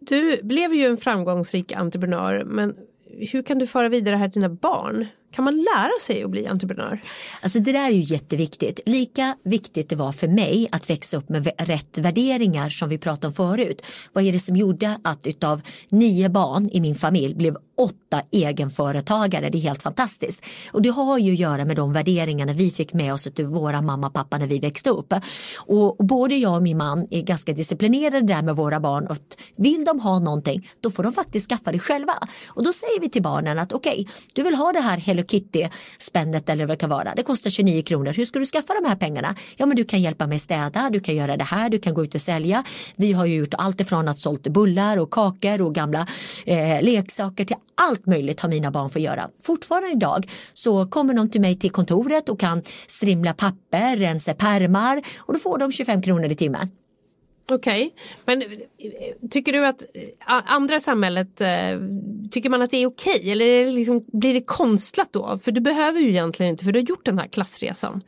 [0.00, 2.74] Du blev ju en framgångsrik entreprenör men
[3.10, 5.06] hur kan du föra vidare det här till dina barn?
[5.32, 7.00] Kan man lära sig att bli entreprenör?
[7.40, 8.80] Alltså det där är ju jätteviktigt.
[8.86, 13.26] Lika viktigt det var för mig att växa upp med rätt värderingar som vi pratade
[13.26, 13.82] om förut.
[14.12, 19.50] Vad är det som gjorde att utav nio barn i min familj blev åtta egenföretagare.
[19.50, 20.44] Det är helt fantastiskt.
[20.72, 23.82] Och det har ju att göra med de värderingarna vi fick med oss av våra
[23.82, 25.14] mamma och pappa när vi växte upp.
[25.56, 29.06] Och, både jag och min man är ganska disciplinerade där med våra barn.
[29.06, 29.16] Och
[29.56, 32.18] vill de ha någonting då får de faktiskt skaffa det själva.
[32.48, 35.26] Och då säger vi till barnen att okej, okay, du vill ha det här Hello
[35.26, 37.12] Kitty spännet eller vad det kan vara.
[37.16, 38.12] Det kostar 29 kronor.
[38.12, 39.34] Hur ska du skaffa de här pengarna?
[39.56, 42.04] Ja, men du kan hjälpa mig städa, du kan göra det här, du kan gå
[42.04, 42.64] ut och sälja.
[42.96, 46.06] Vi har ju gjort allt ifrån att sålt bullar och kakor och gamla
[46.46, 49.28] eh, leksaker till allt möjligt har mina barn fått göra.
[49.42, 55.02] Fortfarande idag så kommer de till mig till kontoret och kan strimla papper, rensa pärmar
[55.18, 56.70] och då får de 25 kronor i timmen.
[57.52, 57.90] Okej, okay.
[58.24, 61.48] men eh, tycker du att eh, andra samhället, eh,
[62.30, 63.30] tycker man att det är okej okay?
[63.30, 65.38] eller är det liksom, blir det konstlat då?
[65.38, 68.02] För du behöver ju egentligen inte, för du har gjort den här klassresan.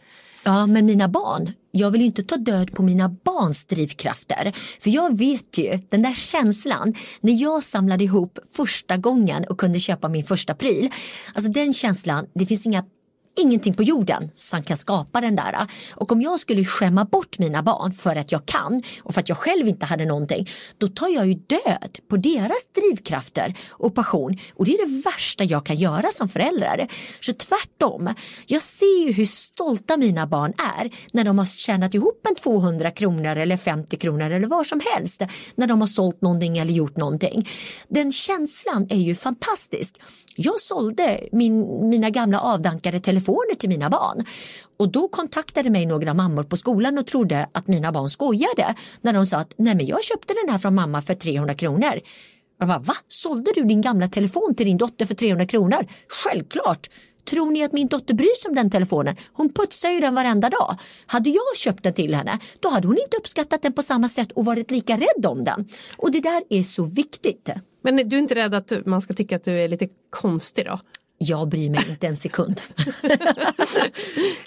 [0.44, 4.53] Ja, men mina barn, jag vill inte ta död på mina barns drivkrafter.
[4.81, 9.79] För jag vet ju, den där känslan när jag samlade ihop första gången och kunde
[9.79, 10.90] köpa min första pryl.
[11.35, 12.85] Alltså den känslan, det finns inga
[13.40, 15.66] ingenting på jorden som kan skapa den där.
[15.94, 19.29] Och om jag skulle skämma bort mina barn för att jag kan och för att
[19.29, 20.48] jag själv inte hade någonting,
[20.79, 24.38] då tar jag ju död på deras drivkrafter och passion.
[24.55, 26.88] Och det är det värsta jag kan göra som förälder.
[27.20, 28.14] Så tvärtom,
[28.46, 32.90] jag ser ju hur stolta mina barn är när de har tjänat ihop en 200
[32.90, 35.22] kronor eller 50 kronor eller vad som helst.
[35.55, 37.48] När de har sålt någonting eller gjort någonting.
[37.88, 40.01] Den känslan är ju fantastisk.
[40.37, 43.28] Jag sålde min, mina gamla avdankade telefoner
[43.59, 44.25] till mina barn
[44.79, 49.12] och då kontaktade mig några mammor på skolan och trodde att mina barn skojade när
[49.12, 52.01] de sa att nej men jag köpte den här från mamma för 300 kronor.
[52.59, 52.95] Jag bara, va?
[53.09, 55.87] Sålde du din gamla telefon till din dotter för 300 kronor?
[56.09, 56.88] Självklart!
[57.31, 59.17] Tror ni att min dotter bryr sig om den telefonen?
[59.33, 60.77] Hon putsar ju den varenda dag.
[61.07, 64.33] Hade jag köpt den till henne, då hade hon inte uppskattat den på samma sätt
[64.33, 65.69] och varit lika rädd om den.
[65.97, 67.51] Och det där är så viktigt.
[67.85, 70.81] Men du är inte rädd att man ska tycka att du är lite konstig då?
[71.19, 72.61] Jag bryr mig inte en sekund.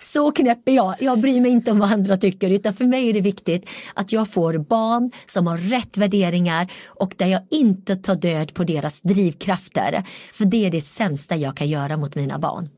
[0.02, 0.96] så knäpp är jag.
[1.00, 4.12] Jag bryr mig inte om vad andra tycker utan för mig är det viktigt att
[4.12, 9.02] jag får barn som har rätt värderingar och där jag inte tar död på deras
[9.02, 10.04] drivkrafter.
[10.34, 12.70] För det är det sämsta jag kan göra mot mina barn.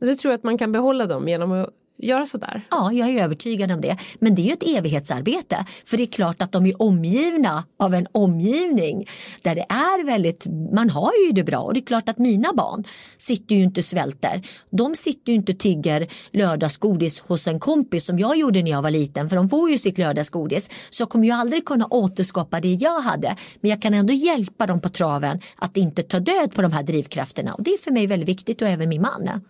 [0.00, 2.66] Du tror att man kan behålla dem genom att göra sådär?
[2.70, 3.96] Ja, jag är övertygad om det.
[4.18, 5.66] Men det är ju ett evighetsarbete.
[5.84, 9.08] För det är klart att de är omgivna av en omgivning
[9.42, 12.52] där det är väldigt, man har ju det bra och det är klart att mina
[12.52, 12.84] barn
[13.16, 14.42] sitter ju inte svälter.
[14.70, 18.82] De sitter ju inte och tigger lördagsgodis hos en kompis som jag gjorde när jag
[18.82, 20.70] var liten för de får ju sitt lördagsgodis.
[20.90, 23.36] Så jag kommer ju aldrig kunna återskapa det jag hade.
[23.60, 26.82] Men jag kan ändå hjälpa dem på traven att inte ta död på de här
[26.82, 29.40] drivkrafterna och det är för mig väldigt viktigt och även min man.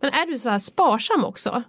[0.00, 1.62] Men är du så här sparsam också?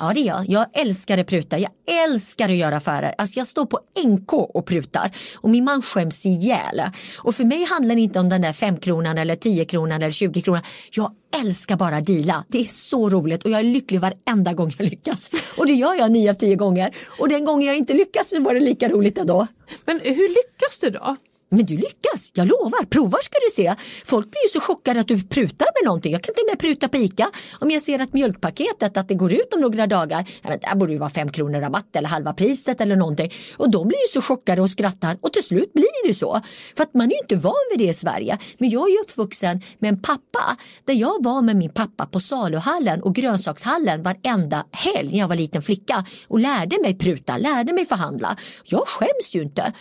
[0.00, 0.44] Ja det är jag.
[0.48, 1.58] Jag älskar att pruta.
[1.58, 1.70] Jag
[2.04, 3.14] älskar att göra affärer.
[3.18, 6.82] Alltså jag står på NK och prutar och min man skäms ihjäl.
[7.18, 10.10] Och för mig handlar det inte om den där 5 kronan eller 10 kronan eller
[10.10, 10.62] 20 kronan.
[10.90, 12.44] Jag älskar bara att deala.
[12.48, 15.30] Det är så roligt och jag är lycklig varenda gång jag lyckas.
[15.58, 16.96] Och det gör jag nio av tio gånger.
[17.18, 19.46] Och den gången jag inte lyckas så var det lika roligt ändå.
[19.84, 21.16] Men hur lyckas du då?
[21.52, 22.84] Men du lyckas, jag lovar.
[22.84, 23.74] Provar ska du se.
[24.04, 26.12] Folk blir ju så chockade att du prutar med någonting.
[26.12, 27.30] Jag kan till och med pruta på ICA.
[27.60, 30.24] Om jag ser att mjölkpaketet att det går ut om några dagar.
[30.42, 33.32] Ja, men där borde ju vara fem kronor rabatt eller halva priset eller någonting.
[33.56, 36.40] Och de blir ju så chockade och skrattar och till slut blir det så.
[36.76, 38.38] För att man är ju inte van vid det i Sverige.
[38.58, 42.20] Men jag är ju uppvuxen med en pappa där jag var med min pappa på
[42.20, 47.72] saluhallen och grönsakshallen varenda helg när jag var liten flicka och lärde mig pruta, lärde
[47.72, 48.36] mig förhandla.
[48.64, 49.72] Jag skäms ju inte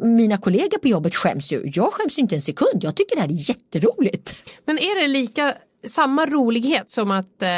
[0.00, 1.70] mina kollegor på jobbet skäms ju.
[1.74, 2.84] Jag skäms inte en sekund.
[2.84, 4.34] Jag tycker det här är jätteroligt.
[4.64, 5.54] Men är det lika
[5.86, 7.48] samma rolighet som att eh,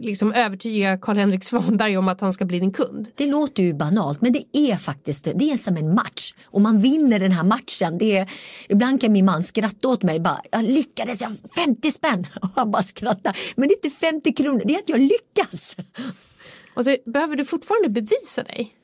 [0.00, 3.08] liksom övertyga Karl-Henrik Svanberg om att han ska bli din kund?
[3.14, 6.78] Det låter ju banalt men det är faktiskt det är som en match och man
[6.78, 7.98] vinner den här matchen.
[7.98, 8.30] Det är,
[8.68, 12.70] ibland kan min man skratta åt mig bara, jag lyckades, jag 50 spänn och han
[12.70, 13.36] bara skrattar.
[13.56, 15.76] Men det är inte 50 kronor, det är att jag lyckas.
[16.74, 18.76] Och det, behöver du fortfarande bevisa dig?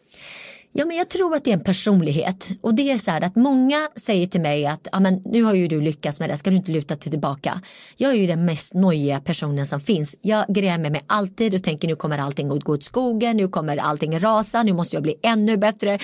[0.73, 3.37] Ja, men jag tror att det är en personlighet och det är så här att
[3.37, 6.51] många säger till mig att ja, men nu har ju du lyckats med det, ska
[6.51, 7.61] du inte luta till tillbaka?
[7.97, 10.17] Jag är ju den mest nojiga personen som finns.
[10.23, 13.77] Jag grämer mig alltid och tänker nu kommer allting att gå åt skogen, nu kommer
[13.77, 15.99] allting rasa, nu måste jag bli ännu bättre,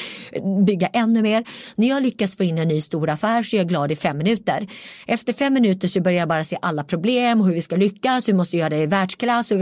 [0.66, 1.44] bygga ännu mer.
[1.74, 4.18] När jag lyckas få in en ny stor affär så är jag glad i fem
[4.18, 4.68] minuter.
[5.06, 8.32] Efter fem minuter så börjar jag bara se alla problem, hur vi ska lyckas, hur
[8.32, 9.52] vi måste göra det i världsklass.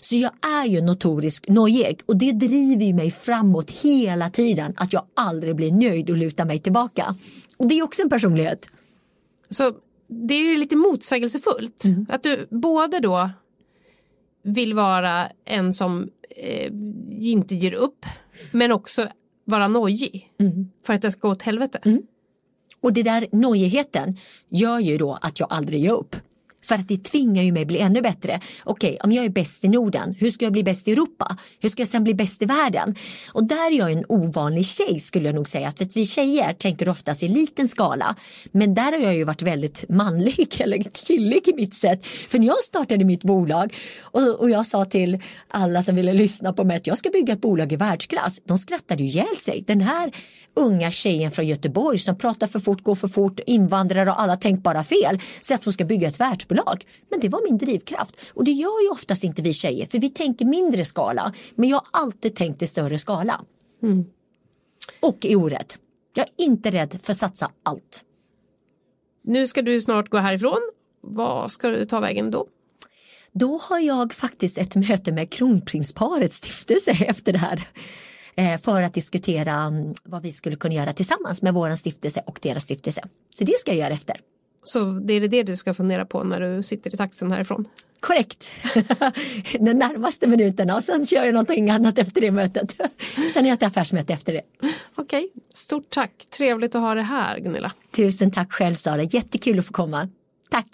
[0.00, 4.92] Så jag är ju notorisk nojig och det driver ju mig framåt hela tiden att
[4.92, 7.16] jag aldrig blir nöjd och lutar mig tillbaka.
[7.56, 8.68] Och det är också en personlighet.
[9.50, 9.72] Så
[10.08, 11.84] det är ju lite motsägelsefullt.
[11.84, 12.06] Mm.
[12.08, 13.30] Att du både då
[14.42, 16.72] vill vara en som eh,
[17.20, 18.06] inte ger upp
[18.52, 19.08] men också
[19.44, 20.70] vara nojig mm.
[20.86, 21.78] för att det ska gå åt helvete.
[21.84, 22.02] Mm.
[22.80, 24.16] Och det där nojigheten
[24.48, 26.16] gör ju då att jag aldrig ger upp.
[26.64, 28.40] För att det tvingar ju mig att bli ännu bättre.
[28.64, 31.36] Okej, okay, om jag är bäst i Norden, hur ska jag bli bäst i Europa?
[31.60, 32.94] Hur ska jag sen bli bäst i världen?
[33.32, 35.72] Och där är jag en ovanlig tjej skulle jag nog säga.
[35.76, 38.16] För att vi tjejer tänker oftast i liten skala.
[38.52, 42.06] Men där har jag ju varit väldigt manlig eller killig i mitt sätt.
[42.06, 46.52] För när jag startade mitt bolag och, och jag sa till alla som ville lyssna
[46.52, 48.40] på mig att jag ska bygga ett bolag i världsklass.
[48.44, 49.64] De skrattade ju ihjäl sig.
[49.66, 50.12] Den här
[50.54, 54.84] unga tjejen från Göteborg som pratar för fort, går för fort, invandrare och alla tänkbara
[54.84, 55.20] fel.
[55.40, 56.84] Så att hon ska bygga ett världsbolag.
[57.10, 58.16] Men det var min drivkraft.
[58.34, 61.32] Och det gör ju oftast inte vi tjejer för vi tänker mindre skala.
[61.54, 63.40] Men jag har alltid tänkt i större skala.
[63.82, 64.04] Mm.
[65.00, 65.72] Och är orädd.
[66.14, 68.04] Jag är inte rädd för att satsa allt.
[69.24, 70.72] Nu ska du snart gå härifrån.
[71.00, 72.46] Vad ska du ta vägen då?
[73.32, 77.68] Då har jag faktiskt ett möte med kronprinsparets stiftelse efter det här.
[78.36, 82.38] Eh, för att diskutera mm, vad vi skulle kunna göra tillsammans med vår stiftelse och
[82.42, 83.02] deras stiftelse.
[83.30, 84.16] Så det ska jag göra efter.
[84.64, 87.68] Så det är det du ska fundera på när du sitter i taxen härifrån?
[88.00, 88.50] Korrekt.
[89.60, 92.76] Den närmaste minuterna och sen kör jag någonting annat efter det mötet.
[93.34, 94.42] Sen är jag ett affärsmöte efter det.
[94.94, 96.26] Okej, stort tack.
[96.30, 97.72] Trevligt att ha det här Gunilla.
[97.96, 100.08] Tusen tack själv Sara, jättekul att få komma.
[100.50, 100.66] Tack.